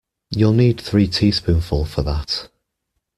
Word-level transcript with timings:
You'll 0.31 0.53
need 0.53 0.81
three 0.81 1.05
teaspoonsful 1.07 1.85
for 1.85 2.01
that. 2.01 2.49